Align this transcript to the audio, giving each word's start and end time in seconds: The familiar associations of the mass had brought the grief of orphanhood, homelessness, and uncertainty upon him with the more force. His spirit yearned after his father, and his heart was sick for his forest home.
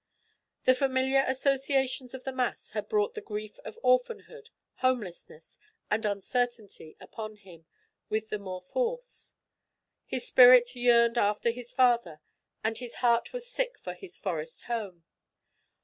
The 0.63 0.73
familiar 0.73 1.23
associations 1.27 2.15
of 2.15 2.23
the 2.23 2.31
mass 2.33 2.71
had 2.71 2.89
brought 2.89 3.13
the 3.13 3.21
grief 3.21 3.59
of 3.59 3.77
orphanhood, 3.83 4.49
homelessness, 4.77 5.59
and 5.91 6.07
uncertainty 6.07 6.97
upon 6.99 7.35
him 7.35 7.67
with 8.09 8.29
the 8.31 8.39
more 8.39 8.63
force. 8.63 9.35
His 10.07 10.25
spirit 10.25 10.75
yearned 10.75 11.19
after 11.19 11.51
his 11.51 11.71
father, 11.71 12.19
and 12.63 12.79
his 12.79 12.95
heart 13.05 13.31
was 13.31 13.45
sick 13.47 13.77
for 13.77 13.93
his 13.93 14.17
forest 14.17 14.63
home. 14.63 15.03